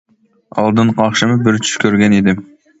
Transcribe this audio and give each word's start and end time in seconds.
ئالدىنقى 0.61 1.05
ئاخشىمى 1.05 1.37
بىر 1.45 1.63
چۈش 1.69 1.77
كۆرگەن 1.87 2.19
ئىدىم. 2.21 2.45